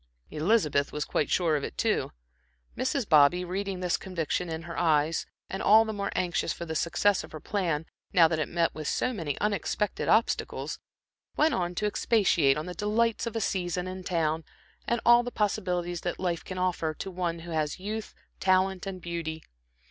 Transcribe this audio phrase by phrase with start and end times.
[0.31, 2.11] Elizabeth was quite sure of it, too.
[2.75, 3.07] Mrs.
[3.07, 7.23] Bobby, reading this conviction in her eyes, and all the more anxious for the success
[7.23, 10.79] of her plan, now that it met with so many unexpected obstacles,
[11.37, 14.43] went on to expatiate on the delights of a season in town,
[14.87, 19.03] and all the possibilities that life can offer, to one who has youth, talent and
[19.03, 19.43] beauty.